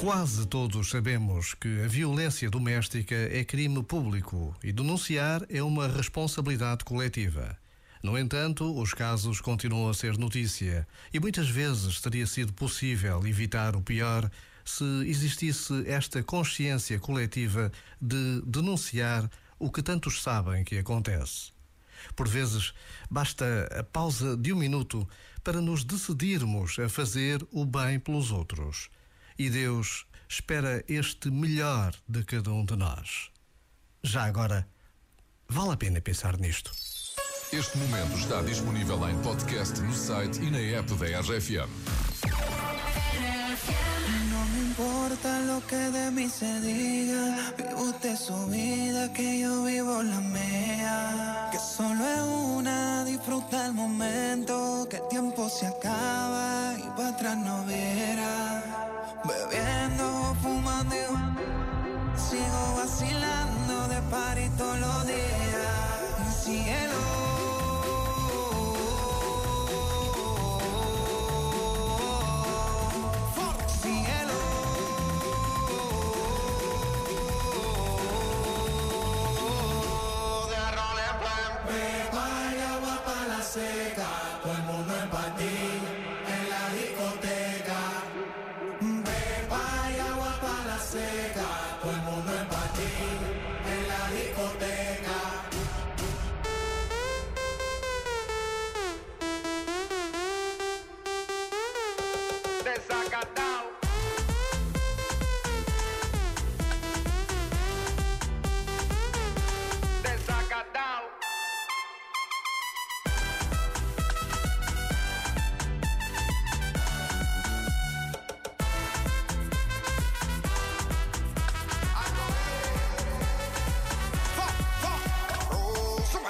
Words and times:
Quase 0.00 0.46
todos 0.46 0.88
sabemos 0.88 1.52
que 1.52 1.82
a 1.82 1.86
violência 1.86 2.48
doméstica 2.48 3.14
é 3.14 3.44
crime 3.44 3.82
público 3.82 4.56
e 4.64 4.72
denunciar 4.72 5.44
é 5.50 5.62
uma 5.62 5.86
responsabilidade 5.86 6.86
coletiva. 6.86 7.54
No 8.02 8.16
entanto, 8.16 8.64
os 8.80 8.94
casos 8.94 9.42
continuam 9.42 9.90
a 9.90 9.94
ser 9.94 10.16
notícia 10.16 10.88
e 11.12 11.20
muitas 11.20 11.50
vezes 11.50 12.00
teria 12.00 12.26
sido 12.26 12.50
possível 12.54 13.26
evitar 13.26 13.76
o 13.76 13.82
pior 13.82 14.30
se 14.64 14.84
existisse 15.06 15.86
esta 15.86 16.22
consciência 16.22 16.98
coletiva 16.98 17.70
de 18.00 18.40
denunciar 18.46 19.30
o 19.58 19.70
que 19.70 19.82
tantos 19.82 20.22
sabem 20.22 20.64
que 20.64 20.78
acontece. 20.78 21.52
Por 22.16 22.26
vezes, 22.26 22.72
basta 23.10 23.68
a 23.78 23.82
pausa 23.82 24.34
de 24.34 24.50
um 24.50 24.56
minuto 24.56 25.06
para 25.44 25.60
nos 25.60 25.84
decidirmos 25.84 26.78
a 26.78 26.88
fazer 26.88 27.46
o 27.52 27.66
bem 27.66 28.00
pelos 28.00 28.30
outros 28.32 28.88
e 29.40 29.48
Deus 29.48 30.04
espera 30.28 30.84
este 30.86 31.30
melhor 31.30 31.94
de 32.06 32.22
cada 32.24 32.52
um 32.52 32.62
de 32.62 32.76
nós. 32.76 33.30
Já 34.02 34.24
agora, 34.24 34.68
vale 35.48 35.72
a 35.72 35.76
pena 35.78 35.98
pensar 36.02 36.36
nisto. 36.36 36.70
Este 37.50 37.78
momento 37.78 38.18
está 38.18 38.42
disponível 38.42 39.08
em 39.08 39.18
podcast 39.22 39.80
no 39.80 39.94
site 39.94 40.42
e 40.42 40.50
na 40.50 40.58
app 40.78 40.94
da 40.94 41.20
RFM. 41.22 41.70
No 44.30 44.44
me 44.52 44.60
importa 44.68 45.30
lo 45.48 45.66
que 45.66 45.90
de 45.90 46.10
mí 46.10 46.28
se 46.28 46.60
diga, 46.60 47.54
vive 47.56 47.74
usted 47.76 48.16
su 48.16 48.46
vida, 48.46 49.10
que 49.14 49.40
yo 49.40 49.64
vivo 49.64 50.02
la 50.02 50.20
mía. 50.20 50.89
Disfruta 53.30 53.66
el 53.66 53.74
momento, 53.74 54.88
que 54.90 54.96
el 54.96 55.06
tiempo 55.08 55.48
se 55.48 55.66
acaba 55.66 56.74
y 56.76 56.82
para 56.96 57.10
atrás 57.10 57.36
no 57.36 57.62
viera. 57.64 58.64
Bebiendo, 59.24 60.29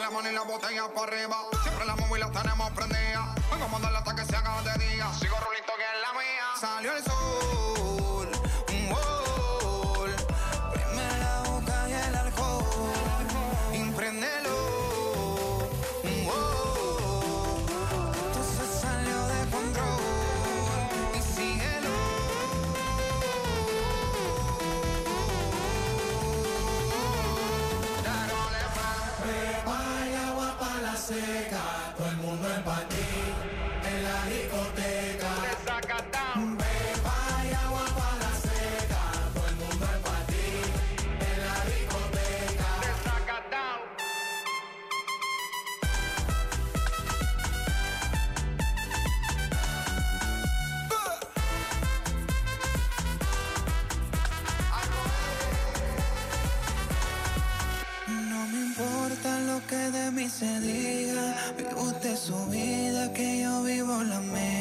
La 0.01 0.09
mano 0.09 0.31
y 0.31 0.33
la 0.33 0.43
botella 0.43 0.89
para 0.95 1.13
arriba. 1.13 1.37
Siempre 1.63 1.85
la 1.85 1.95
móvil 1.95 2.21
la 2.21 2.31
tenemos 2.31 2.71
prendida. 2.71 3.35
Vengo 3.51 3.65
a 3.67 3.69
mandarla 3.69 3.99
hasta 3.99 4.15
que 4.15 4.25
se 4.25 4.35
haga 4.35 4.63
de 4.63 4.87
día. 4.87 5.13
Sigo 5.21 5.37
rulito 5.37 5.73
que 5.77 5.83
es 5.83 6.01
la 6.01 6.13
mía. 6.15 6.47
Salió 6.59 6.97
el 6.97 7.05
sol. 7.05 7.20
Se 60.31 60.61
diga, 60.61 61.35
vive 61.57 61.75
usted 61.75 62.17
su 62.17 62.47
vida, 62.47 63.13
que 63.13 63.41
yo 63.41 63.63
vivo 63.63 64.03
la 64.05 64.21
mía. 64.21 64.60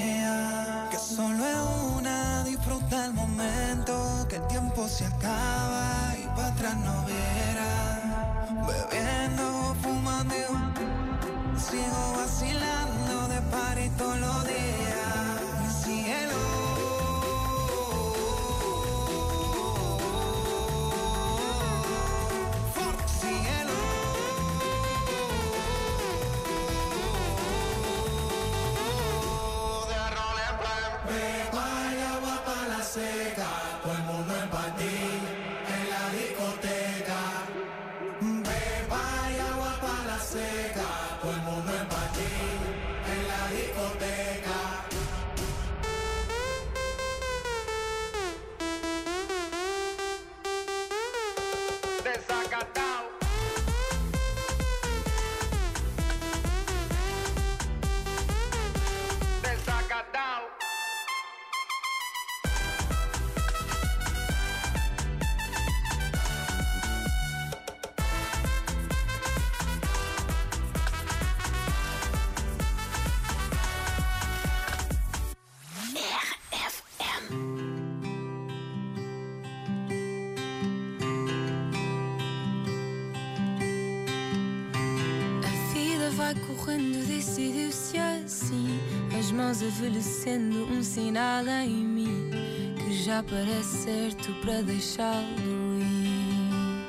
Vai 86.20 86.36
correndo, 86.36 87.08
decidiu-se 87.08 87.98
assim. 87.98 88.78
As 89.18 89.32
mãos 89.32 89.62
envelhecendo, 89.62 90.66
um 90.66 90.84
sinal 90.84 91.48
em 91.48 91.70
mim 91.70 92.30
que 92.76 92.92
já 92.92 93.24
parece 93.24 93.86
certo 93.86 94.34
para 94.42 94.62
deixá-lo 94.62 95.80
ir. 95.80 96.86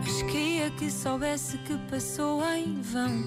Mas 0.00 0.22
queria 0.30 0.70
que 0.70 0.88
soubesse 0.88 1.58
que 1.58 1.76
passou 1.90 2.40
em 2.54 2.80
vão. 2.82 3.26